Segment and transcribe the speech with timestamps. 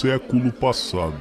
[0.00, 1.18] século passado.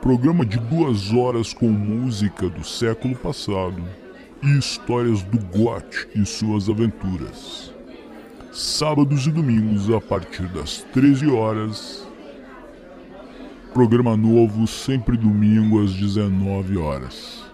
[0.00, 3.80] Programa de duas horas com música do século passado
[4.42, 7.72] e histórias do Goth e suas aventuras.
[8.50, 12.04] Sábados e domingos a partir das 13 horas.
[13.72, 17.44] Programa novo sempre domingo às 19 horas.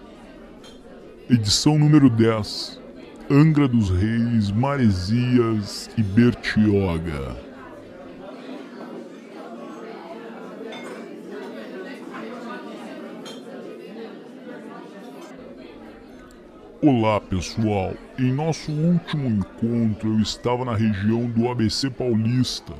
[1.29, 2.81] Edição número 10.
[3.29, 7.48] Angra dos Reis, Maresias e Bertioga.
[16.81, 22.71] Olá pessoal, em nosso último encontro eu estava na região do ABC Paulista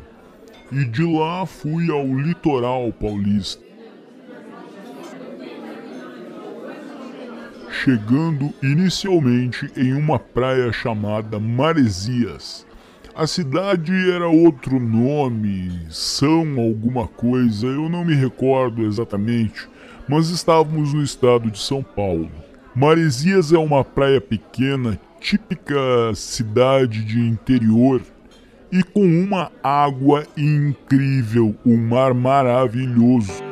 [0.71, 3.61] e de lá fui ao litoral paulista.
[7.83, 12.65] Chegando inicialmente em uma praia chamada Maresias.
[13.13, 19.67] A cidade era outro nome, São alguma coisa, eu não me recordo exatamente,
[20.07, 22.48] mas estávamos no estado de São Paulo.
[22.79, 25.75] Maresias é uma praia pequena, típica
[26.15, 28.01] cidade de interior
[28.71, 33.48] e com uma água incrível, um mar maravilhoso.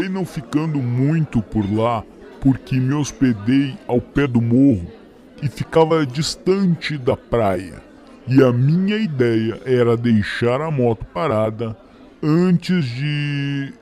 [0.00, 2.02] Acabei não ficando muito por lá
[2.40, 4.90] porque me hospedei ao pé do morro
[5.42, 7.82] e ficava distante da praia.
[8.26, 11.76] E a minha ideia era deixar a moto parada
[12.22, 13.74] antes de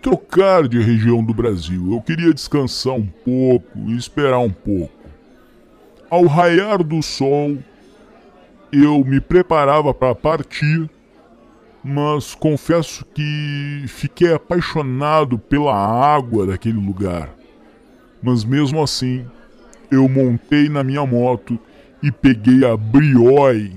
[0.00, 1.94] trocar de região do Brasil.
[1.94, 5.08] Eu queria descansar um pouco e esperar um pouco.
[6.08, 7.58] Ao raiar do sol,
[8.70, 10.88] eu me preparava para partir,
[11.88, 17.32] mas confesso que fiquei apaixonado pela água daquele lugar.
[18.20, 19.24] Mas mesmo assim,
[19.88, 21.56] eu montei na minha moto
[22.02, 23.72] e peguei a Brioi.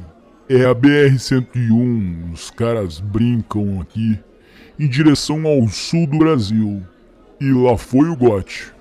[0.49, 4.17] É a BR-101, os caras brincam aqui,
[4.79, 6.81] em direção ao sul do Brasil.
[7.39, 8.73] E lá foi o gote.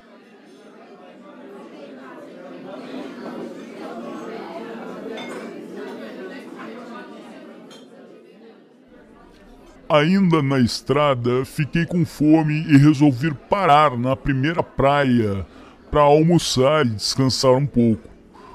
[9.91, 15.47] Ainda na estrada, fiquei com fome e resolvi parar na primeira praia
[15.91, 18.07] para almoçar e descansar um pouco.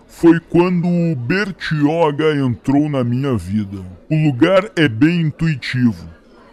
[0.08, 3.80] Foi quando o Bertioga entrou na minha vida.
[4.12, 6.08] O lugar é bem intuitivo.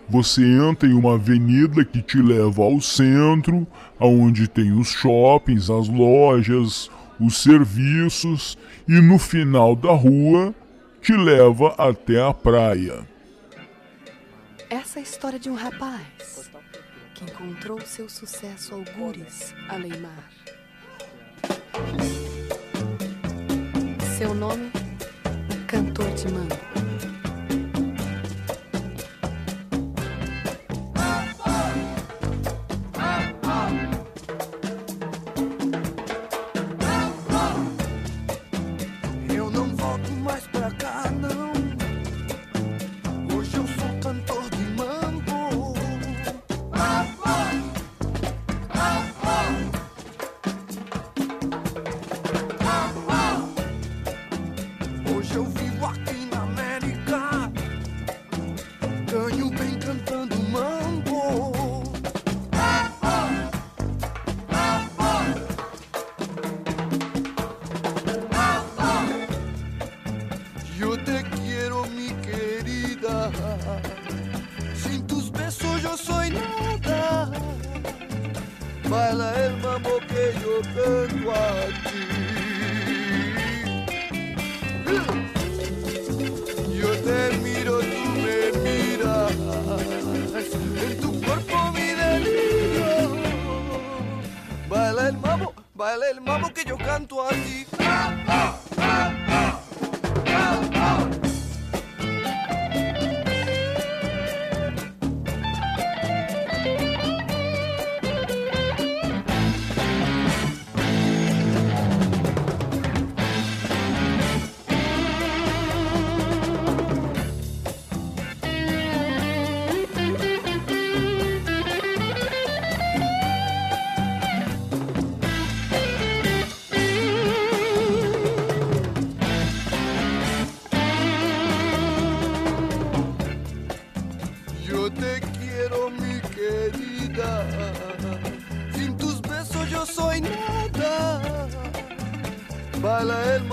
[0.08, 3.66] Você entra em uma avenida que te leva ao centro,
[3.98, 6.90] aonde tem os shoppings, as lojas,
[7.20, 8.56] os serviços
[8.88, 10.54] e no final da rua
[11.02, 13.09] te leva até a praia.
[14.70, 16.49] Essa é a história de um rapaz
[17.12, 20.31] que encontrou seu sucesso algures além mar.
[24.17, 24.70] Seu nome?
[25.67, 26.89] Cantor de Mango.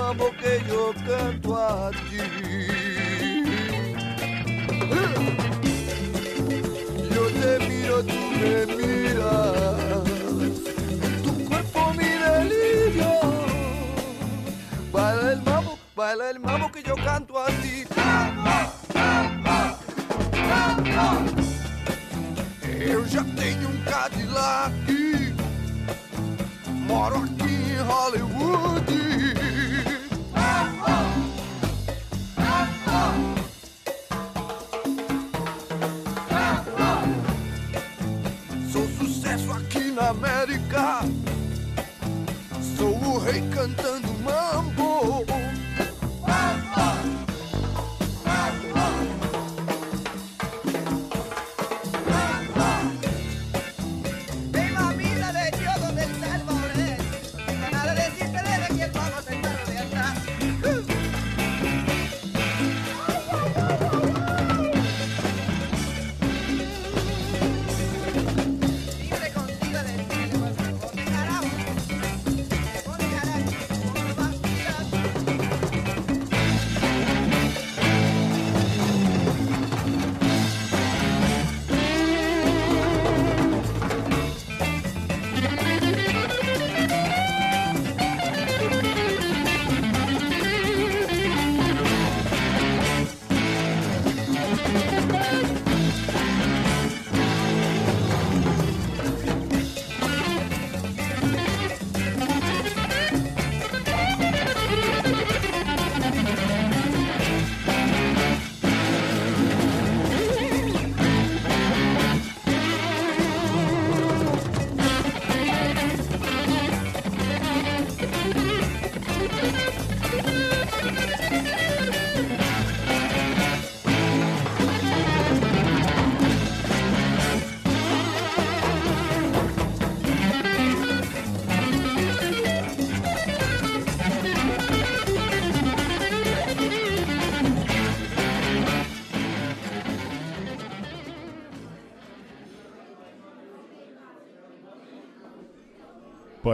[0.07, 2.21] samba que eu canto a ti.
[7.17, 10.03] Eu te miro, tu me miras,
[11.23, 13.15] tu corpo me delirio.
[14.93, 17.85] Baila el mambo, baila el mambo que eu canto a ti.
[17.95, 19.57] Mambo, mambo,
[20.49, 21.47] mambo.
[22.79, 24.73] Eu já tenho um Cadillac,
[26.87, 28.26] moro aqui em Hollywood.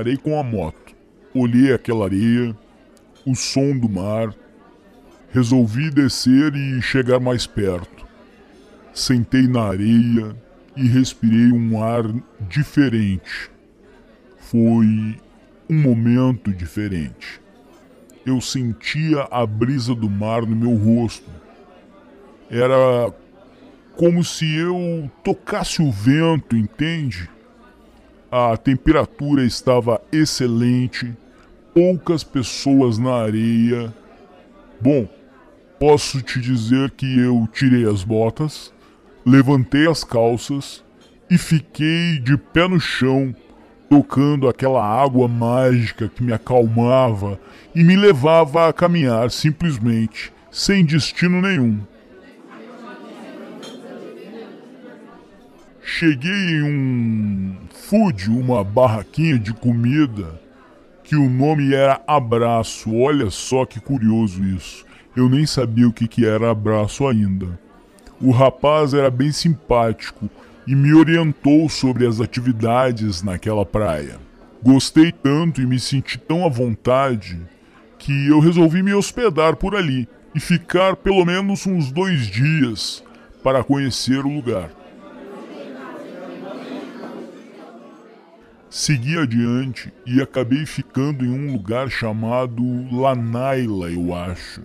[0.03, 0.93] Parei com a moto,
[1.33, 2.53] olhei aquela areia,
[3.25, 4.35] o som do mar,
[5.31, 8.05] resolvi descer e chegar mais perto.
[8.93, 10.35] Sentei na areia
[10.75, 12.03] e respirei um ar
[12.49, 13.49] diferente.
[14.39, 15.15] Foi
[15.69, 17.39] um momento diferente.
[18.25, 21.31] Eu sentia a brisa do mar no meu rosto.
[22.49, 23.09] Era
[23.95, 27.29] como se eu tocasse o vento, entende?
[28.35, 31.13] A temperatura estava excelente,
[31.71, 33.93] poucas pessoas na areia.
[34.81, 35.07] Bom,
[35.79, 38.73] posso te dizer que eu tirei as botas,
[39.23, 40.83] levantei as calças
[41.29, 43.35] e fiquei de pé no chão,
[43.87, 47.39] tocando aquela água mágica que me acalmava
[47.75, 51.81] e me levava a caminhar simplesmente, sem destino nenhum.
[55.85, 60.39] Cheguei em um food, uma barraquinha de comida,
[61.03, 62.95] que o nome era Abraço.
[62.95, 64.85] Olha só que curioso isso.
[65.15, 67.59] Eu nem sabia o que, que era abraço ainda.
[68.19, 70.29] O rapaz era bem simpático
[70.65, 74.17] e me orientou sobre as atividades naquela praia.
[74.63, 77.37] Gostei tanto e me senti tão à vontade
[77.99, 83.03] que eu resolvi me hospedar por ali e ficar pelo menos uns dois dias
[83.43, 84.82] para conhecer o lugar.
[88.75, 94.63] Segui adiante e acabei ficando em um lugar chamado Lanaila, eu acho.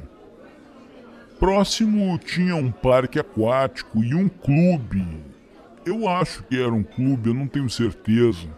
[1.39, 5.07] Próximo tinha um parque aquático e um clube.
[5.85, 8.49] Eu acho que era um clube, eu não tenho certeza.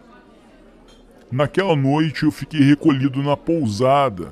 [1.29, 4.31] Naquela noite eu fiquei recolhido na pousada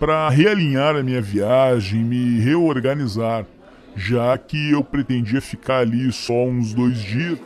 [0.00, 3.46] para realinhar a minha viagem, me reorganizar,
[3.94, 7.38] já que eu pretendia ficar ali só uns dois dias.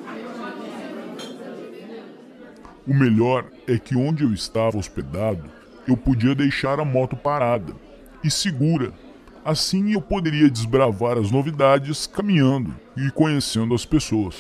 [2.91, 5.45] O melhor é que onde eu estava hospedado,
[5.87, 7.73] eu podia deixar a moto parada
[8.25, 8.93] e segura.
[9.45, 14.35] Assim eu poderia desbravar as novidades caminhando e conhecendo as pessoas.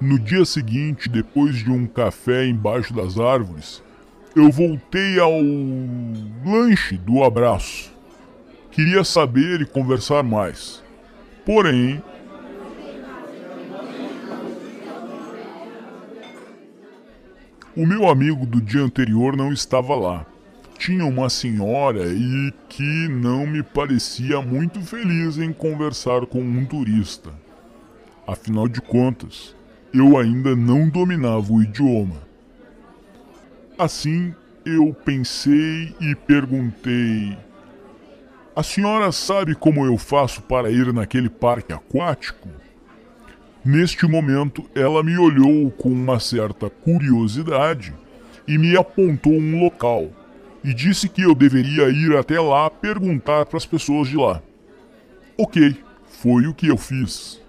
[0.00, 3.82] No dia seguinte, depois de um café embaixo das árvores,
[4.36, 5.32] eu voltei ao
[6.46, 7.92] lanche do abraço.
[8.70, 10.80] Queria saber e conversar mais.
[11.44, 12.00] Porém,
[17.74, 20.26] O meu amigo do dia anterior não estava lá.
[20.76, 27.30] Tinha uma senhora e que não me parecia muito feliz em conversar com um turista.
[28.26, 29.56] Afinal de contas,
[29.90, 32.16] eu ainda não dominava o idioma.
[33.78, 34.34] Assim,
[34.66, 37.38] eu pensei e perguntei:
[38.54, 42.50] A senhora sabe como eu faço para ir naquele parque aquático?
[43.64, 47.94] Neste momento, ela me olhou com uma certa curiosidade
[48.46, 50.10] e me apontou um local
[50.64, 54.42] e disse que eu deveria ir até lá perguntar para as pessoas de lá.
[55.36, 55.76] Ok,
[56.06, 57.41] foi o que eu fiz.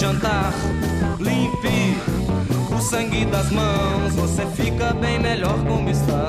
[0.00, 0.54] Jantar,
[1.18, 1.94] limpe
[2.74, 4.14] o sangue das mãos.
[4.14, 6.28] Você fica bem melhor como está.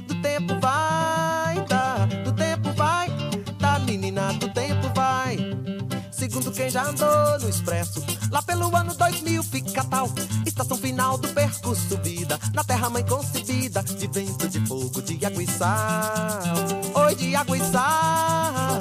[6.71, 10.09] já andou no expresso, lá pelo ano 2000 fica tal.
[10.45, 15.43] Estação final do percurso vida, na terra mãe concebida, de vento, de fogo, de água
[15.43, 16.55] e sal.
[16.95, 18.79] Oi, de água e sal,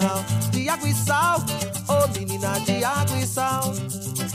[0.52, 1.40] de água e sal.
[1.88, 3.74] Ô oh, menina de água e sal.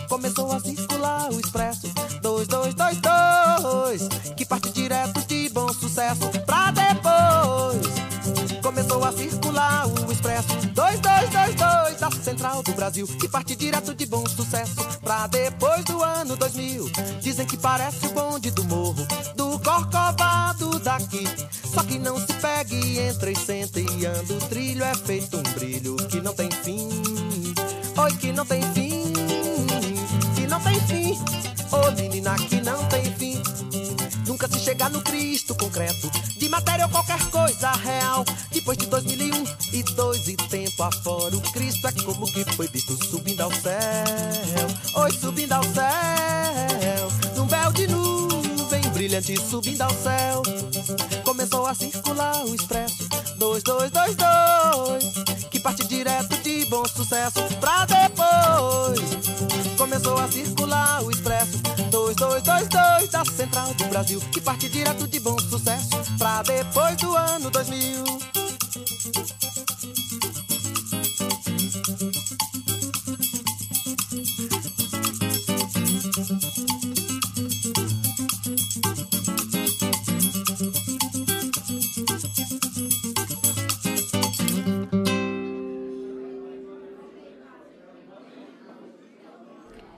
[0.09, 1.87] Começou a circular o expresso
[2.21, 7.04] 2222, que parte direto de bom sucesso pra depois
[9.05, 14.75] a circular o expresso 2222 da Central do Brasil, que parte direto de bom sucesso
[15.01, 16.89] pra depois do ano 2000.
[17.21, 21.23] Dizem que parece o bonde do morro, do corcovado daqui.
[21.71, 24.33] Só que não se pegue, entra e senta e anda.
[24.33, 26.89] O trilho é feito um brilho que não tem fim.
[27.97, 29.13] Oi, que não tem fim,
[30.35, 31.13] que não tem fim.
[31.71, 33.34] Ô oh, menina, que não tem fim.
[34.35, 38.25] Nunca se chegar no Cristo concreto, de matéria ou qualquer coisa real.
[38.51, 43.01] Depois de 2001 e dois e tempo afora, o Cristo é como que foi visto
[43.05, 44.67] subindo ao céu.
[44.95, 47.87] Oi, subindo ao céu, num véu de
[49.15, 50.41] brilhante subindo ao céu.
[51.23, 58.99] Começou a circular o expresso 2222, que parte direto de bom sucesso pra depois.
[59.77, 61.57] Começou a circular o expresso
[61.91, 67.49] 2222 da Central do Brasil, que parte direto de bom sucesso pra depois do ano
[67.49, 68.34] 2000.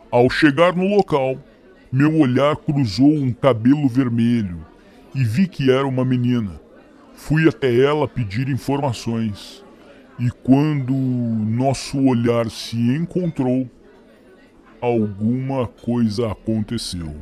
[0.10, 1.38] Ao chegar no local,
[1.92, 4.66] meu olhar cruzou um cabelo vermelho
[5.14, 6.62] e vi que era uma menina.
[7.14, 9.66] Fui até ela pedir informações.
[10.18, 13.70] E quando nosso olhar se encontrou,
[14.80, 17.14] alguma coisa aconteceu.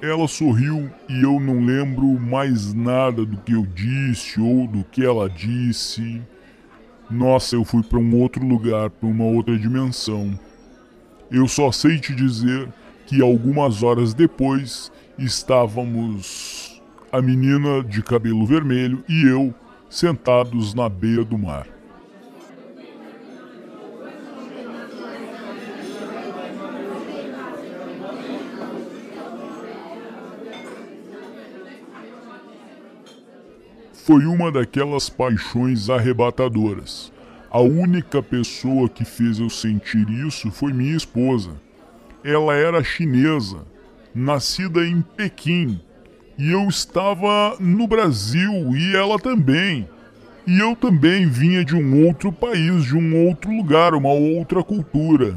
[0.00, 5.04] Ela sorriu e eu não lembro mais nada do que eu disse ou do que
[5.04, 6.22] ela disse.
[7.10, 10.38] Nossa, eu fui para um outro lugar, para uma outra dimensão.
[11.30, 12.68] Eu só sei te dizer
[13.06, 19.52] que algumas horas depois estávamos a menina de cabelo vermelho e eu
[19.88, 21.66] sentados na beira do mar.
[34.04, 37.12] Foi uma daquelas paixões arrebatadoras.
[37.50, 41.50] A única pessoa que fez eu sentir isso foi minha esposa.
[42.24, 43.58] Ela era chinesa,
[44.14, 45.78] nascida em Pequim,
[46.38, 49.86] e eu estava no Brasil e ela também.
[50.46, 55.36] E eu também vinha de um outro país, de um outro lugar, uma outra cultura.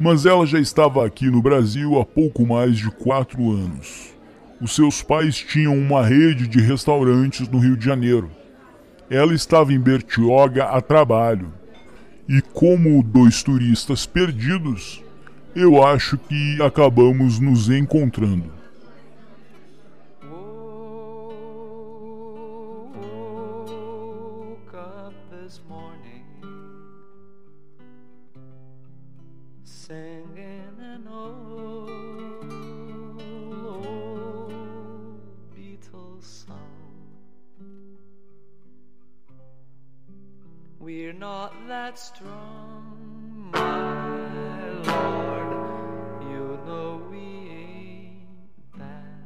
[0.00, 4.15] Mas ela já estava aqui no Brasil há pouco mais de quatro anos.
[4.60, 8.30] Os seus pais tinham uma rede de restaurantes no Rio de Janeiro.
[9.10, 11.52] Ela estava em Bertioga a trabalho.
[12.26, 15.02] E como dois turistas perdidos,
[15.54, 18.50] eu acho que acabamos nos encontrando.
[41.26, 44.10] not that strong, my
[44.90, 45.50] Lord.
[46.30, 47.26] You know we
[47.62, 49.24] ain't that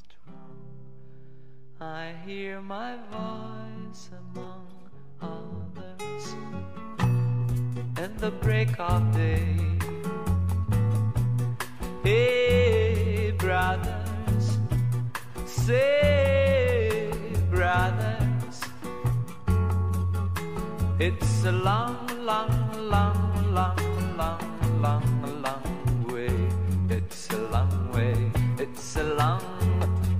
[0.00, 0.56] strong.
[1.78, 4.66] I hear my voice among
[5.20, 6.24] others
[8.02, 9.56] in the break of day.
[12.02, 14.46] Hey, brothers,
[15.44, 17.10] say,
[17.50, 18.25] brothers
[20.98, 22.48] it's a long, long,
[22.88, 23.76] long, long,
[24.16, 26.30] long, long, long way.
[26.88, 28.32] It's a long way.
[28.58, 29.42] It's a long,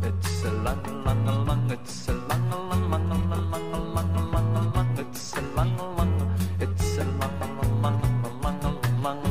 [0.02, 4.98] it's a long, long, long, it's a long, long, long, long, long, long, long, long,
[4.98, 7.40] it's a long, long, it's a long,
[7.80, 8.00] long, long,
[8.42, 8.60] long,
[9.02, 9.22] long,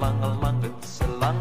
[0.00, 1.40] long, long, long, it's a long,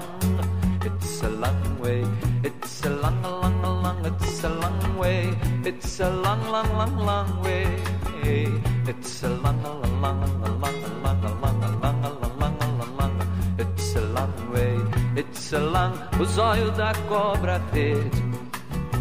[0.83, 2.05] it's a long way.
[2.43, 5.33] It's a long, long, long, it's a long way.
[5.63, 8.00] It's a long, long, long, long way.
[8.31, 14.77] It's a long, long, long, long, long, long, long, long, long, it's a long way.
[15.17, 18.23] It's a long, o zóio da cobra verde.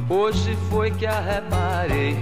[0.09, 2.17] Hoje foi que a reparei.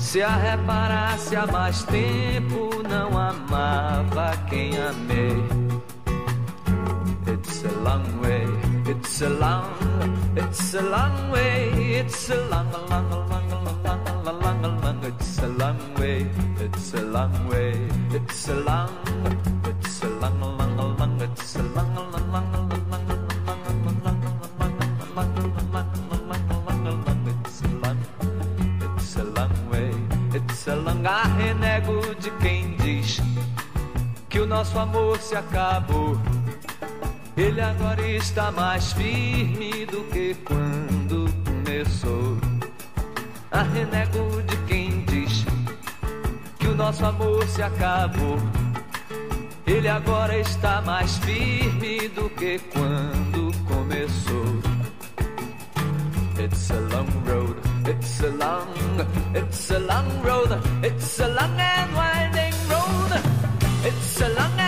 [0.00, 5.44] Se a reparasse há mais tempo, não amava quem amei.
[7.28, 8.46] It's a long way,
[8.90, 9.64] it's a long,
[10.36, 13.48] it's a long way, it's a long, long, long, long,
[13.84, 14.49] long, long,
[15.10, 16.26] it's a long way,
[16.60, 17.74] it's a long way,
[18.12, 18.90] it's a long,
[19.66, 23.10] it's a long, long, long, it's a long, long, long, long, long
[30.70, 33.20] a long arrenego de quem diz
[34.28, 36.16] que o nosso amor se acabou.
[37.36, 42.49] Ele agora está mais firme do que quando começou.
[43.50, 45.44] Arrenego de quem diz
[46.58, 48.38] que o nosso amor se acabou.
[49.66, 54.60] Ele agora está mais firme do que quando começou.
[56.38, 58.66] It's a long road, it's a long,
[59.34, 63.20] it's a long road, it's a long and winding road.
[63.84, 64.59] It's a long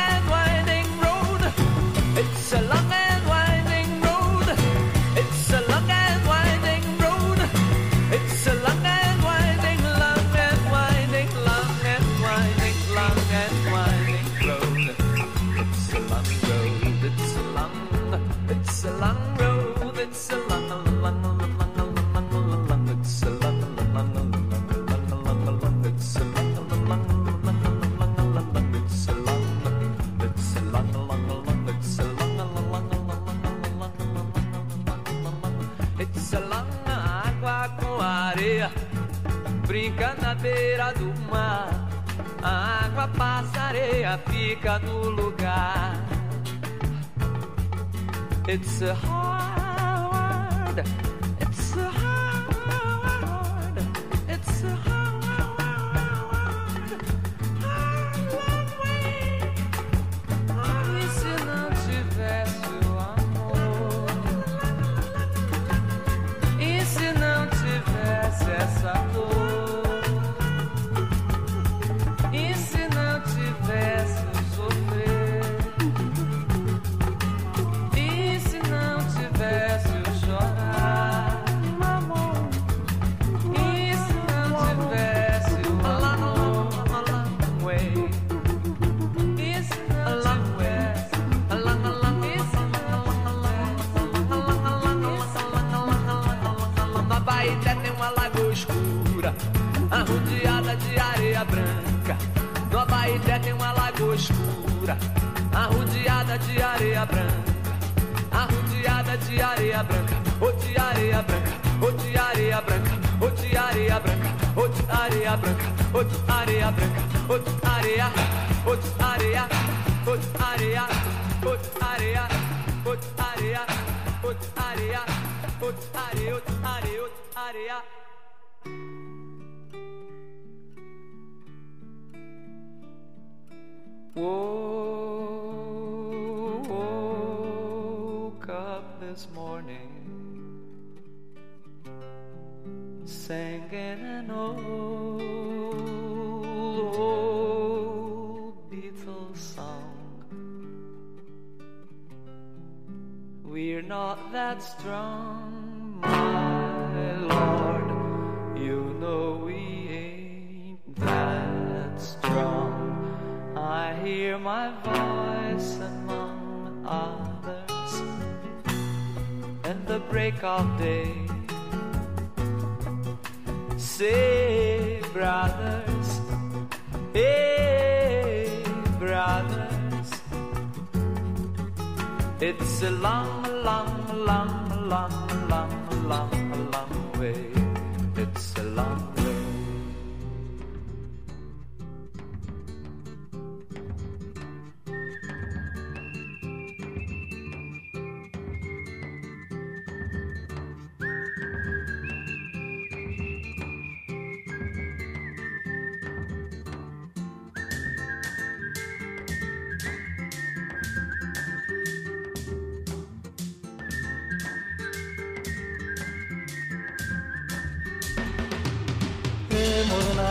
[48.55, 49.22] It's a hard,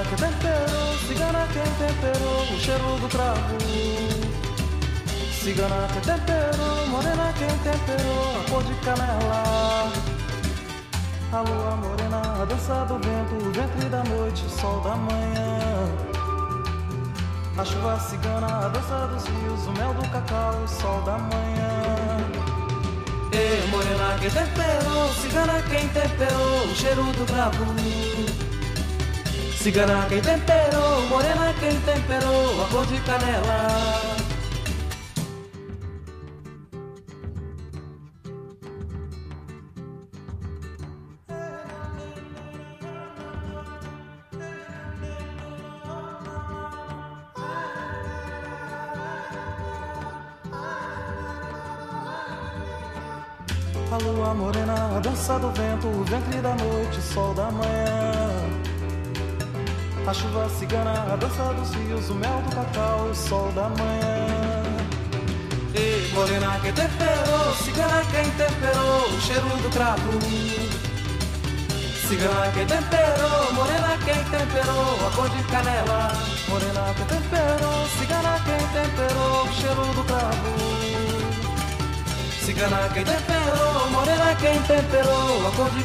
[0.02, 3.58] Morena que temperou, cigana quem temperou o cheiro do cravo.
[5.32, 9.92] Cigana que temperou, morena quem temperou a cor de canela.
[11.32, 15.60] A lua morena, a dança do vento, o ventre da noite, o sol da manhã.
[17.58, 22.18] A chuva cigana, a dança dos rios, o mel do cacau, o sol da manhã.
[23.34, 28.51] Ê, morena que temperou, cigana quem temperou o cheiro do cravo.
[29.62, 34.21] Cigana quem temperou, morena quem temperou a cor de canela.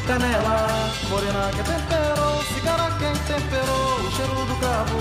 [0.07, 0.67] Canela.
[1.09, 4.99] Morena quem temperou, cigana quem temperou, o cheiro do cravo.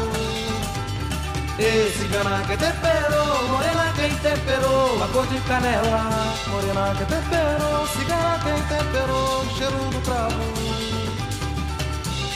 [1.58, 6.02] E cigana quem temperou, morena quem temperou, a cor de canela.
[6.48, 10.44] Morena quem temperou, cigana quem temperou, o cheiro do cravo.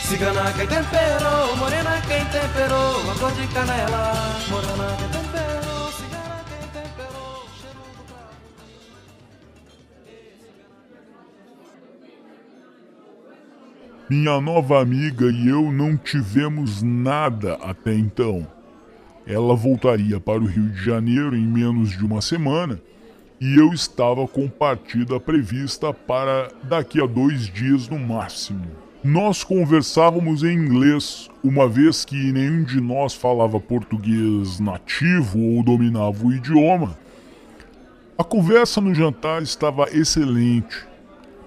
[0.07, 4.13] Cigana quem temperou, morena quem temperou, a cor de canela.
[4.49, 5.30] Morena quem temperou,
[14.11, 18.45] Minha nova amiga e eu não tivemos nada até então.
[19.25, 22.77] Ela voltaria para o Rio de Janeiro em menos de uma semana
[23.39, 28.65] e eu estava com partida prevista para daqui a dois dias no máximo.
[29.01, 36.21] Nós conversávamos em inglês, uma vez que nenhum de nós falava português nativo ou dominava
[36.21, 36.97] o idioma.
[38.17, 40.90] A conversa no jantar estava excelente.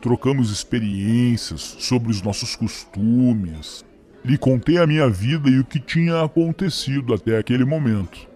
[0.04, 3.82] Trocamos experiências sobre os nossos costumes.
[4.22, 8.28] Lhe contei a minha vida e o que tinha acontecido até aquele momento.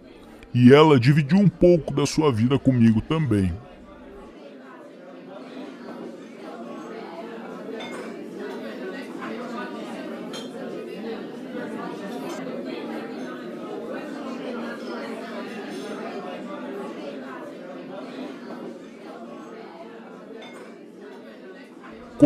[0.54, 3.52] E ela dividiu um pouco da sua vida comigo também.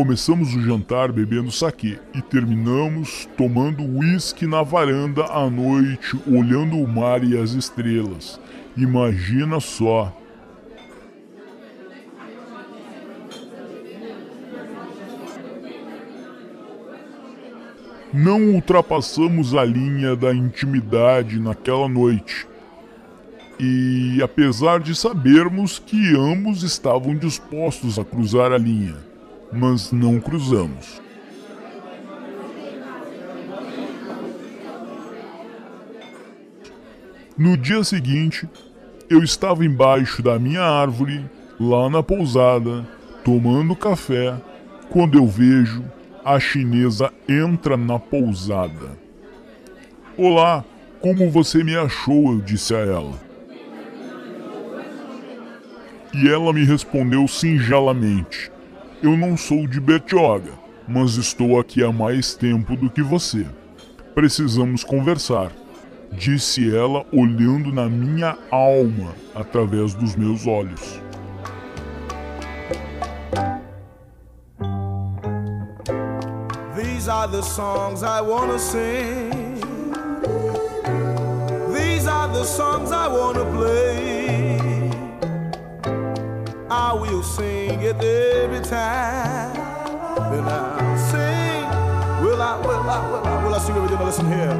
[0.02, 6.88] Começamos o jantar bebendo saquê e terminamos tomando uísque na varanda à noite, olhando o
[6.88, 8.40] mar e as estrelas.
[8.76, 10.12] Imagina só.
[18.12, 22.44] Não ultrapassamos a linha da intimidade naquela noite.
[23.56, 29.11] E apesar de sabermos que ambos estavam dispostos a cruzar a linha,
[29.52, 31.00] mas não cruzamos.
[37.36, 38.48] No dia seguinte,
[39.10, 41.24] eu estava embaixo da minha árvore,
[41.58, 42.86] lá na pousada,
[43.24, 44.36] tomando café,
[44.90, 45.82] quando eu vejo
[46.24, 48.96] a chinesa entra na pousada.
[50.16, 50.64] Olá,
[51.00, 52.34] como você me achou?
[52.34, 53.18] Eu disse a ela.
[56.14, 58.51] E ela me respondeu singelamente:
[59.02, 60.52] Eu não sou de Betioga,
[60.86, 63.44] mas estou aqui há mais tempo do que você.
[64.14, 65.50] Precisamos conversar,
[66.12, 71.00] disse ela, olhando na minha alma através dos meus olhos.
[76.76, 79.58] These are the songs I wanna sing.
[81.74, 84.90] These are the songs I wanna play.
[86.70, 89.56] I will sing it every time.
[90.32, 91.64] And I'll sing.
[92.24, 93.98] Will I, will I, will I, will I sing everything?
[93.98, 94.56] Now listen here.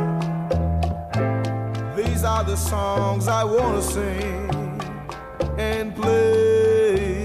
[1.97, 4.51] These are the songs I wanna sing
[5.59, 7.25] and play.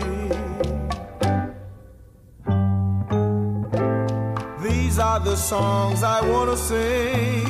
[4.62, 7.46] These are the songs I wanna sing.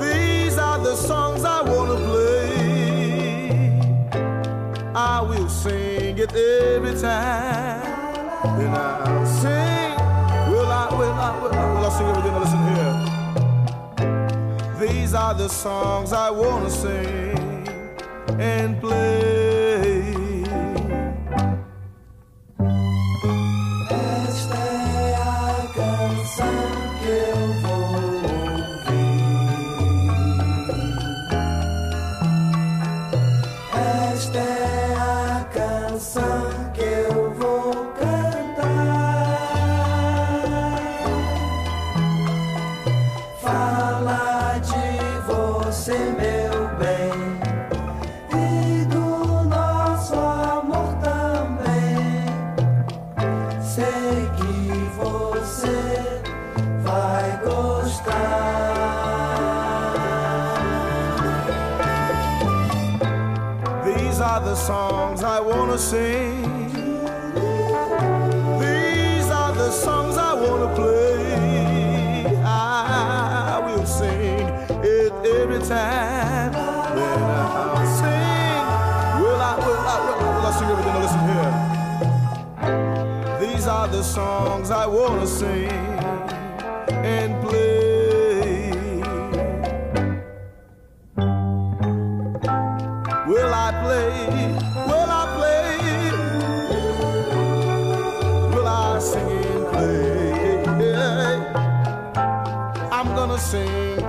[0.00, 2.38] These are the songs I wanna play.
[4.94, 5.87] I will sing
[6.34, 7.84] it every time.
[8.60, 9.96] And I'll sing.
[10.50, 12.32] Will I, will I, will I, will I sing everything?
[12.32, 12.94] Now listen here.
[14.88, 17.68] These are the songs I wanna sing
[18.38, 19.17] and play.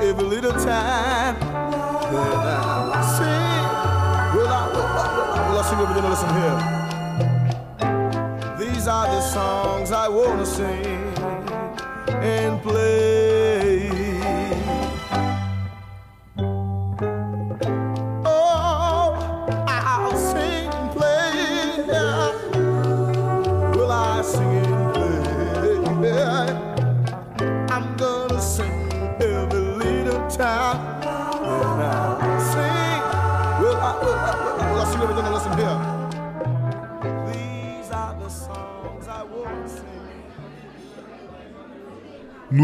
[0.10, 1.36] Every little time.
[1.40, 1.54] Then
[2.18, 3.66] I'll sing.
[4.36, 5.06] Will I, I,
[5.36, 6.06] I, will I sing everything?
[6.10, 6.58] Listen here.
[8.58, 11.14] These are the songs I wanna sing
[12.24, 13.09] and play.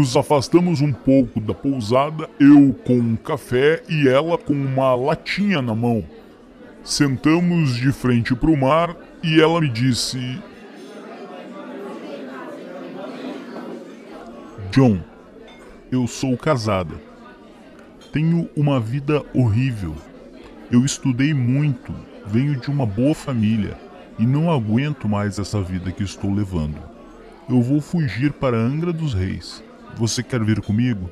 [0.06, 5.60] Nos afastamos um pouco da pousada, eu com um café e ela com uma latinha
[5.60, 6.04] na mão.
[6.84, 10.16] Sentamos de frente para o mar e ela me disse:
[14.70, 15.00] John,
[15.90, 16.94] eu sou casada.
[18.12, 19.96] Tenho uma vida horrível.
[20.70, 21.92] Eu estudei muito,
[22.24, 23.76] venho de uma boa família
[24.20, 26.78] e não aguento mais essa vida que estou levando.
[27.48, 29.66] Eu vou fugir para Angra dos Reis.
[29.96, 31.10] Você quer vir comigo?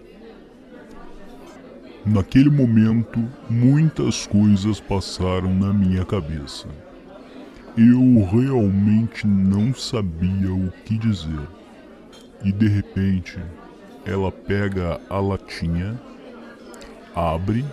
[2.05, 3.19] Naquele momento,
[3.49, 6.69] muitas coisas passaram na minha cabeça.
[7.79, 11.49] Eu realmente não sabia o que dizer.
[12.45, 13.39] E de repente,
[14.05, 15.99] ela pega a latinha,
[17.15, 17.65] abre,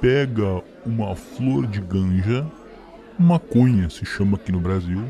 [0.00, 2.44] pega uma flor de ganja,
[3.16, 5.04] maconha se chama aqui no Brasil,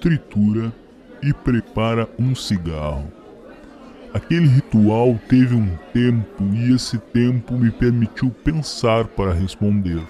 [0.00, 0.72] tritura
[1.20, 3.17] e prepara um cigarro.
[4.12, 10.02] Aquele ritual teve um tempo e esse tempo me permitiu pensar para responder.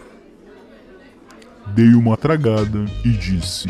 [1.75, 3.69] Dei uma tragada e disse: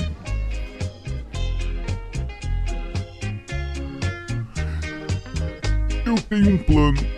[6.05, 7.18] Eu tenho um plano.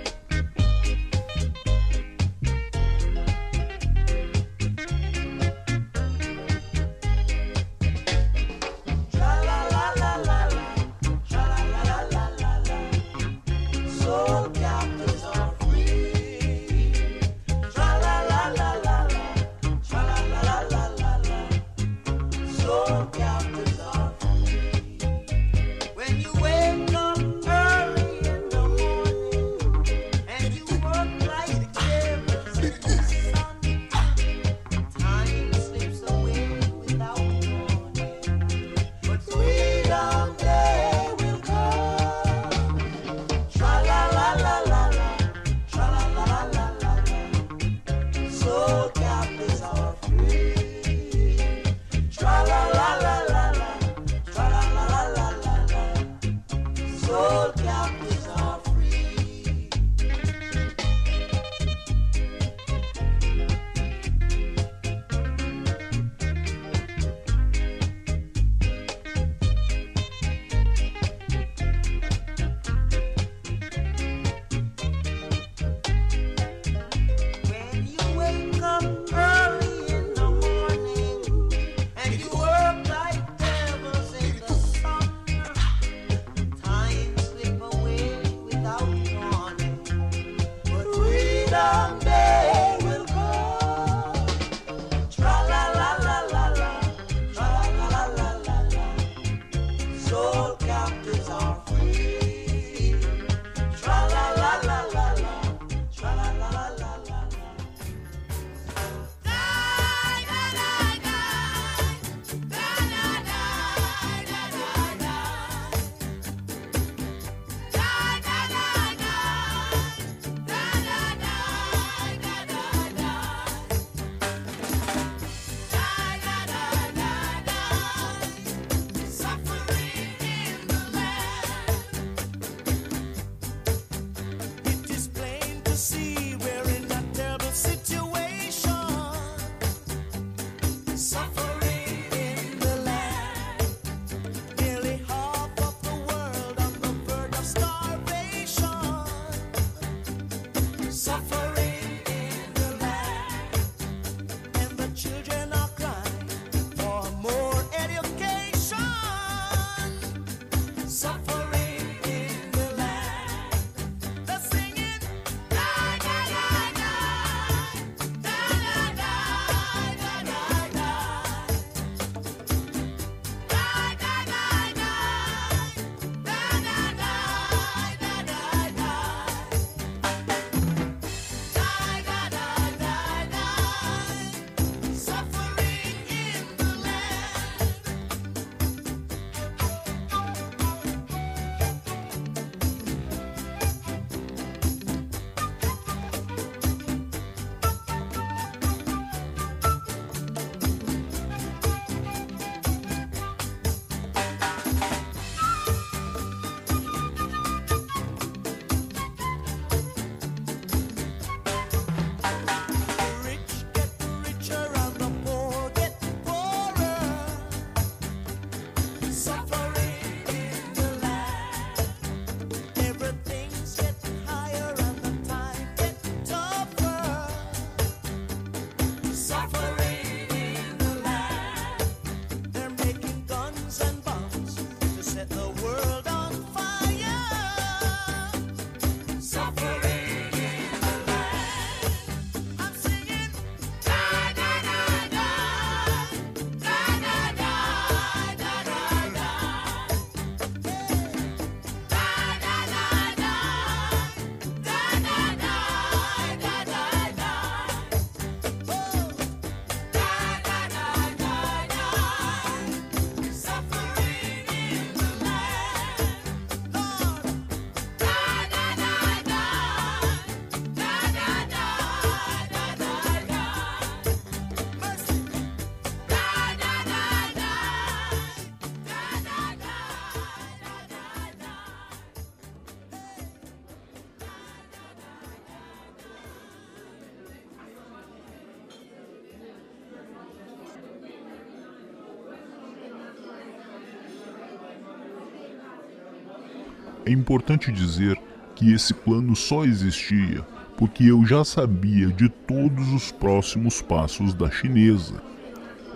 [297.10, 298.16] É importante dizer
[298.54, 300.46] que esse plano só existia
[300.76, 305.20] porque eu já sabia de todos os próximos passos da chinesa.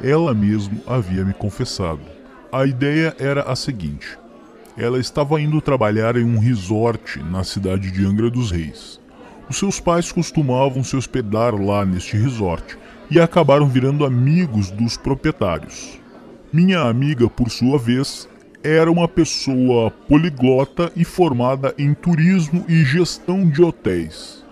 [0.02, 2.00] Ela mesmo havia me confessado.
[2.50, 4.18] A ideia era a seguinte:
[4.76, 9.00] ela estava indo trabalhar em um resort na cidade de Angra dos Reis.
[9.48, 12.76] Os seus pais costumavam se hospedar lá neste resort
[13.08, 15.96] e acabaram virando amigos dos proprietários.
[16.52, 18.28] Minha amiga, por sua vez,
[18.64, 24.42] era uma pessoa poliglota e formada em turismo e gestão de hotéis.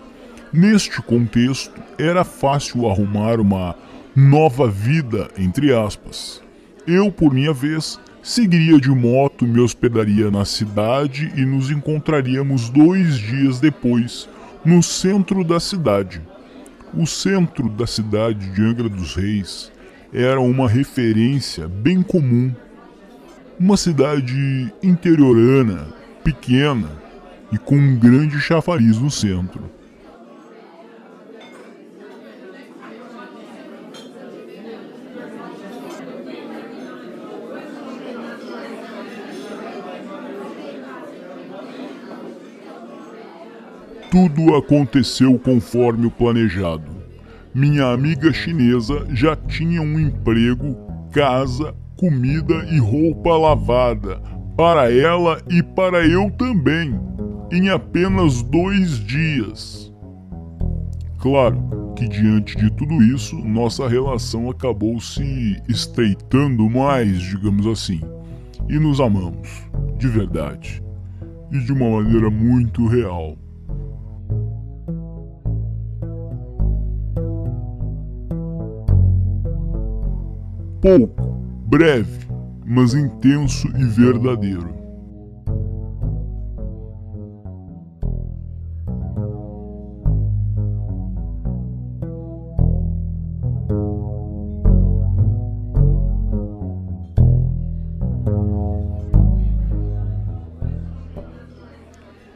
[0.53, 3.75] Neste contexto, era fácil arrumar uma
[4.15, 6.43] nova vida, entre aspas.
[6.85, 13.17] Eu, por minha vez, seguiria de moto, me hospedaria na cidade e nos encontraríamos dois
[13.17, 14.29] dias depois
[14.63, 16.21] no centro da cidade.
[16.93, 19.71] O centro da cidade de Angra dos Reis
[20.13, 22.53] era uma referência bem comum
[23.59, 25.87] uma cidade interiorana,
[26.23, 26.89] pequena
[27.51, 29.69] e com um grande chafariz no centro.
[44.09, 47.03] Tudo aconteceu conforme o planejado.
[47.53, 50.77] Minha amiga chinesa já tinha um emprego,
[51.11, 51.73] casa
[52.03, 54.21] comida e roupa lavada,
[54.57, 56.99] para ela e para eu também,
[57.49, 59.89] em apenas dois dias.
[61.17, 68.01] Claro que, diante de tudo isso, nossa relação acabou se estreitando mais, digamos assim,
[68.67, 69.63] e nos amamos,
[69.97, 70.83] de verdade,
[71.53, 73.37] e de uma maneira muito real.
[80.81, 81.42] Pouco
[81.73, 82.27] breve,
[82.63, 84.75] mas intenso e verdadeiro.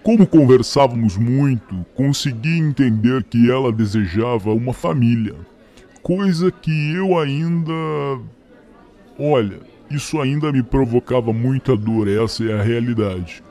[0.02, 5.36] Como conversávamos muito, consegui entender que ela desejava uma família,
[6.02, 7.72] coisa que eu ainda
[9.20, 9.60] Olha,
[9.90, 13.44] isso ainda me provocava muita dor, essa é a realidade.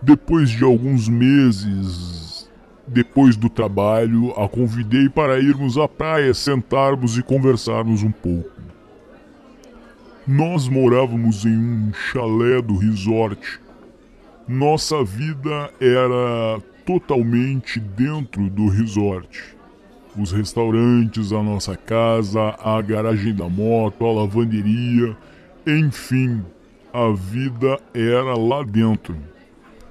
[0.00, 2.48] Depois de alguns meses,
[2.86, 8.50] depois do trabalho, a convidei para irmos à praia, sentarmos e conversarmos um pouco.
[10.24, 13.60] Nós morávamos em um chalé do resort.
[14.46, 19.57] Nossa vida era totalmente dentro do resort
[20.16, 25.16] os restaurantes, a nossa casa, a garagem da moto, a lavanderia,
[25.66, 26.42] enfim,
[26.92, 29.16] a vida era lá dentro.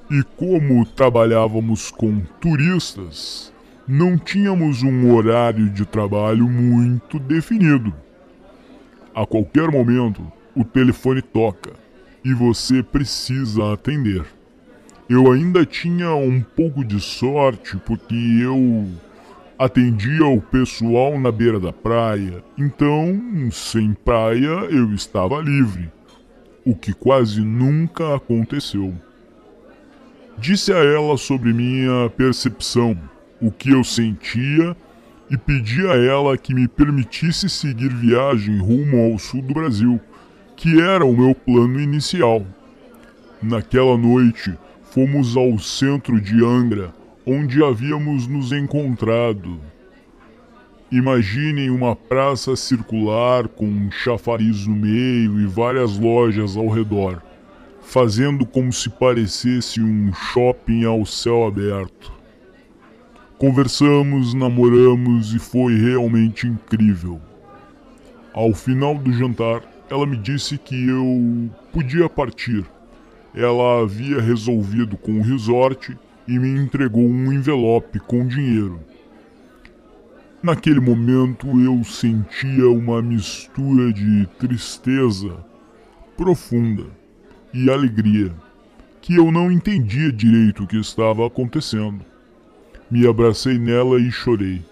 [0.09, 3.53] E como trabalhávamos com turistas,
[3.88, 7.93] não tínhamos um horário de trabalho muito definido.
[9.13, 10.22] A qualquer momento,
[10.55, 11.74] o telefone toca
[12.24, 14.26] e você precisa atender.
[15.09, 18.88] Eu ainda tinha um pouco de sorte porque eu
[19.57, 23.19] atendia o pessoal na beira da praia, então,
[23.51, 25.89] sem praia, eu estava livre,
[26.63, 28.93] o que quase nunca aconteceu.
[30.37, 32.95] Disse a ela sobre minha percepção,
[33.41, 34.77] o que eu sentia
[35.29, 39.99] e pedi a ela que me permitisse seguir viagem rumo ao sul do Brasil,
[40.55, 42.45] que era o meu plano inicial.
[43.41, 44.55] Naquela noite,
[44.91, 46.93] fomos ao centro de Angra
[47.30, 49.59] onde havíamos nos encontrado.
[50.89, 57.21] Imaginem uma praça circular com um chafariz no meio e várias lojas ao redor,
[57.82, 62.13] fazendo como se parecesse um shopping ao céu aberto.
[63.38, 67.19] Conversamos, namoramos e foi realmente incrível.
[68.34, 72.65] Ao final do jantar, ela me disse que eu podia partir.
[73.36, 75.93] Ela havia resolvido com o resort
[76.28, 78.80] e me entregou um envelope com dinheiro.
[80.41, 85.43] Naquele momento eu sentia uma mistura de tristeza
[86.15, 86.86] profunda
[87.53, 88.34] e alegria,
[89.01, 92.05] que eu não entendia direito o que estava acontecendo.
[92.89, 94.63] Me abracei nela e chorei.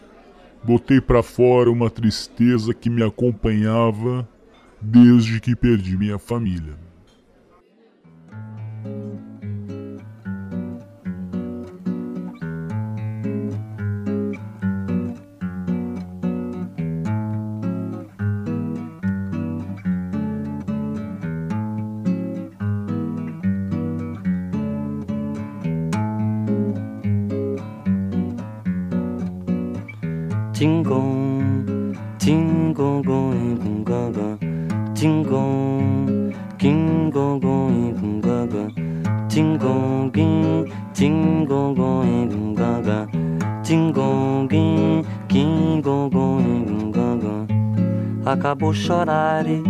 [0.64, 4.28] Botei para fora uma tristeza que me acompanhava
[4.82, 6.74] desde que perdi minha família.
[48.56, 49.62] Acabou chorar e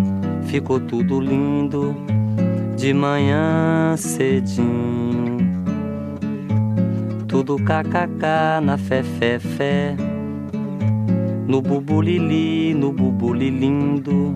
[0.45, 1.95] ficou tudo lindo
[2.77, 5.39] de manhã cedinho.
[7.27, 9.95] Tudo kkk na fé, fé, fé.
[11.47, 14.35] No bubulili, no bubuli lindo.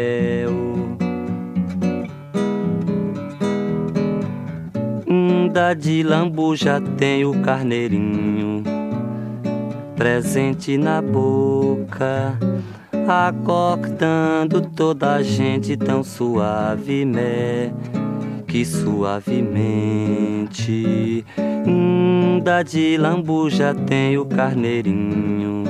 [5.51, 8.63] Ainda de lambuja tem o carneirinho
[9.97, 12.39] presente na boca,
[13.05, 17.73] acordando toda a gente tão suavemente,
[18.47, 19.25] que suavemente.
[21.35, 25.65] Ainda de lambuja tem o carneirinho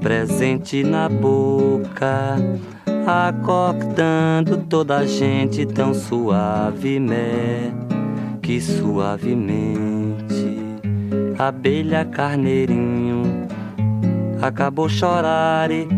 [0.00, 2.36] presente na boca,
[3.04, 7.93] acordando toda a gente tão suavemente
[8.44, 9.64] que suavemente.
[11.38, 13.48] Abelha carneirinho
[14.40, 15.88] acabou chorar e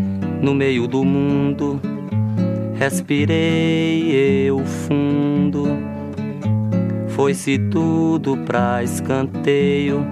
[0.41, 1.79] no meio do mundo
[2.79, 5.65] respirei eu fundo.
[7.09, 10.05] Foi-se tudo pra escanteio.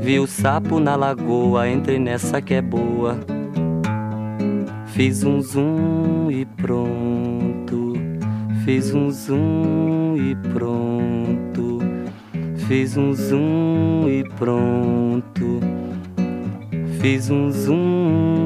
[0.00, 3.18] Vi o sapo na lagoa entrei nessa que é boa.
[4.86, 7.53] Fiz um zoom e pronto
[8.64, 11.80] Fiz um zoom e pronto.
[12.66, 15.60] Fiz um zoom e pronto.
[16.98, 18.43] Fiz um zoom.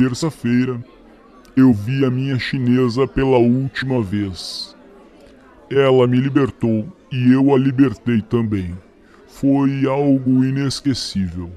[0.00, 0.82] terça-feira,
[1.54, 4.74] eu vi a minha chinesa pela última vez.
[5.70, 8.74] Ela me libertou e eu a libertei também.
[9.28, 11.50] Foi algo inesquecível.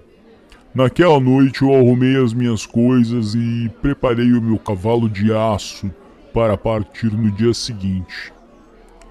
[0.76, 5.90] Naquela noite eu arrumei as minhas coisas e preparei o meu cavalo de aço
[6.34, 8.34] para partir no dia seguinte.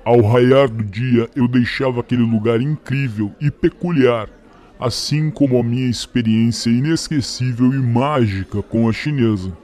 [0.04, 4.28] Ao raiar do dia, eu deixava aquele lugar incrível e peculiar
[4.84, 9.56] assim como a minha experiência inesquecível e mágica com a chinesa.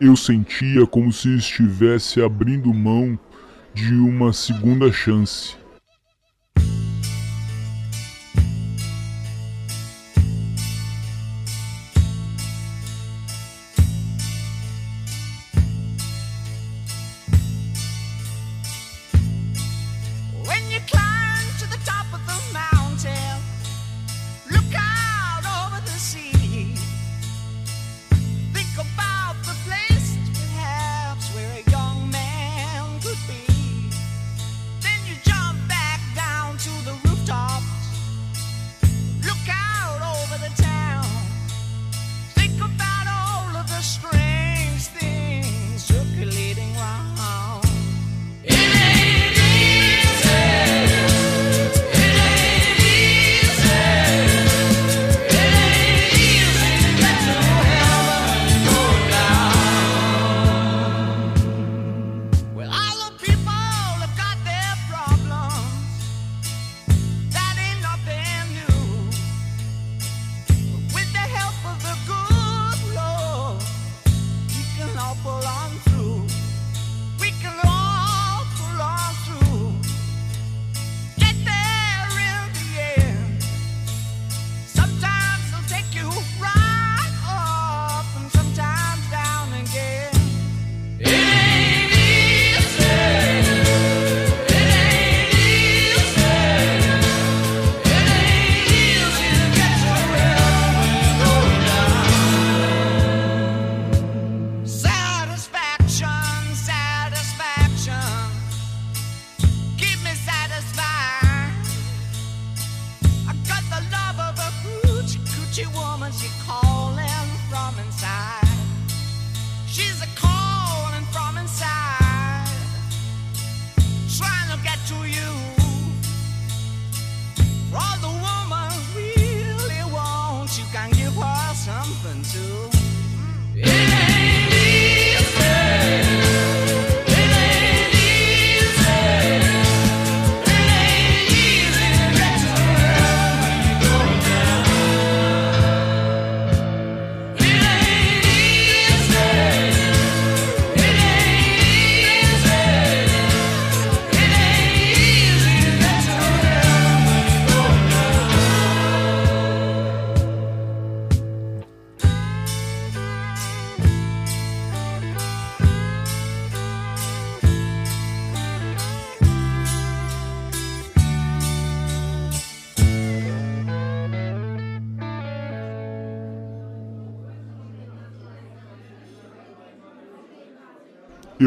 [0.00, 3.18] Eu sentia como se estivesse abrindo mão
[3.72, 5.61] de uma segunda chance.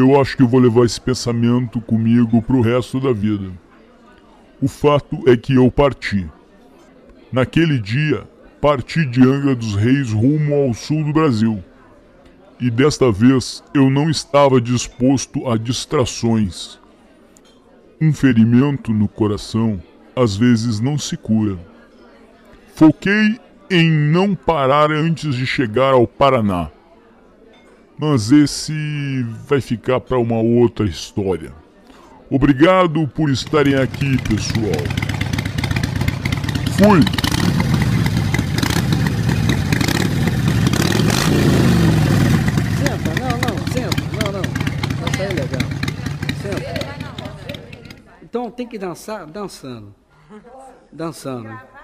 [0.06, 3.50] Eu acho que vou levar esse pensamento comigo pro resto da vida.
[4.62, 6.24] O fato é que eu parti.
[7.32, 8.22] Naquele dia,
[8.60, 11.60] parti de Angra dos Reis rumo ao sul do Brasil.
[12.60, 16.78] E desta vez eu não estava disposto a distrações.
[18.00, 19.82] Um ferimento no coração
[20.14, 21.58] às vezes não se cura.
[22.76, 26.70] Foquei em não parar antes de chegar ao Paraná.
[27.98, 31.50] Mas esse vai ficar para uma outra história.
[32.28, 34.84] Obrigado por estarem aqui, pessoal.
[36.76, 37.00] Fui!
[42.78, 44.44] Senta, não, não, senta, não, não.
[45.18, 45.70] É legal.
[46.42, 46.86] Senta.
[48.22, 49.94] Então tem que dançar dançando.
[50.92, 51.75] Dançando.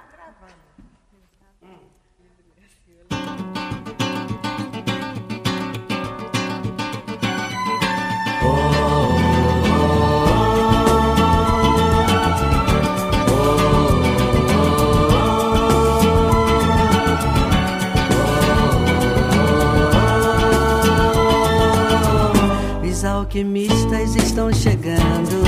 [23.33, 25.43] Alquimistas estão chegando.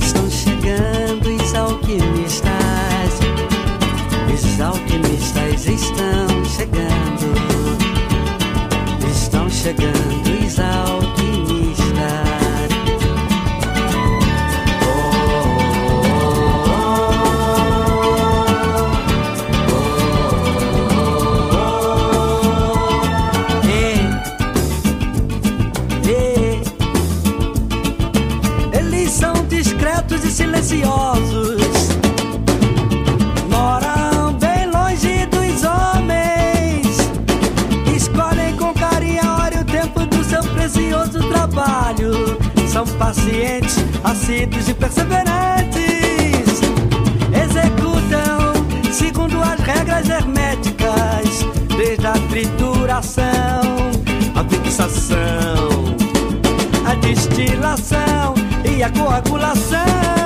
[0.00, 2.50] Estão chegando os alquimistas.
[4.32, 7.34] Os alquimistas estão chegando.
[9.10, 11.13] Estão chegando os alquimistas.
[42.84, 46.60] São pacientes, assíduos e perseverantes.
[47.32, 53.62] Executam segundo as regras herméticas, desde a trituração,
[54.34, 55.96] a fixação,
[56.86, 60.23] a destilação e a coagulação.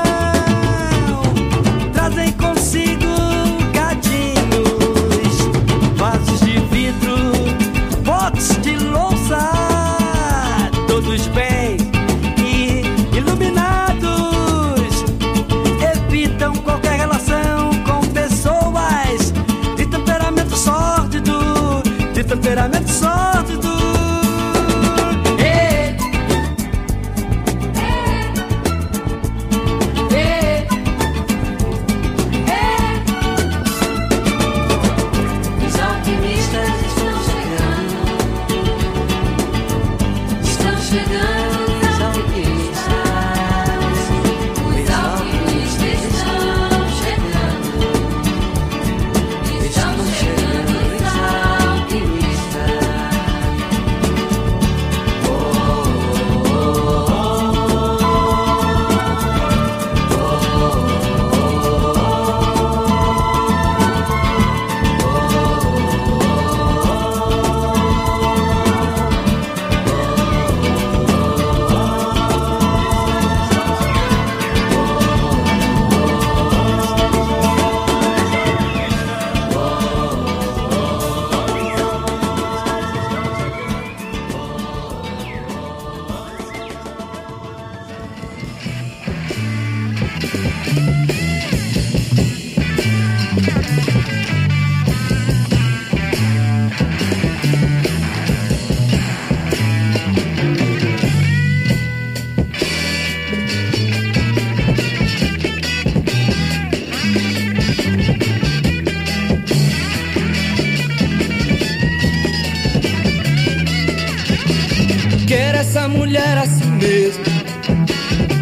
[116.08, 117.22] Mulher assim mesmo.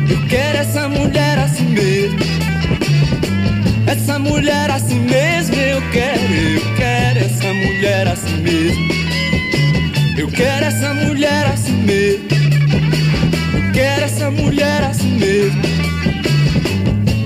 [0.08, 2.18] Eu quero essa mulher assim mesmo.
[3.88, 8.92] Essa mulher assim mesmo, eu quero, eu quero essa mulher assim mesmo.
[10.16, 12.28] Eu quero essa mulher assim mesmo.
[13.52, 15.62] Eu quero essa mulher assim mesmo.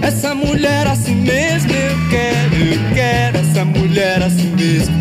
[0.00, 4.98] Essa mulher assim mesmo, eu quero, eu quero essa mulher assim mesmo.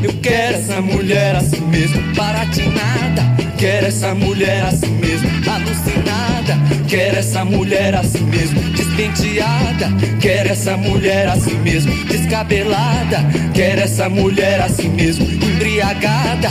[0.00, 3.22] Eu quero essa mulher assim mesmo, para de nada.
[3.56, 6.58] Quero essa mulher assim mesmo, alucinada.
[6.86, 9.88] Quero essa mulher assim mesmo, despenteada.
[10.20, 13.24] Quero essa mulher assim mesmo, descabelada.
[13.54, 16.50] Quero essa mulher assim mesmo, embriagada.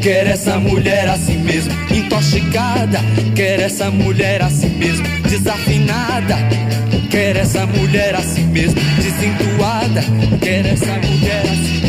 [0.00, 3.00] Quero essa mulher assim mesmo, intoxicada.
[3.34, 6.36] Quero essa mulher assim mesmo, desafinada.
[7.10, 10.02] Quero essa mulher assim mesmo, desentuada.
[10.40, 11.87] Quero essa mulher assim mesmo.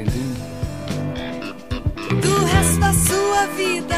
[0.00, 0.58] Entendendo?
[2.22, 3.97] do resto da sua vida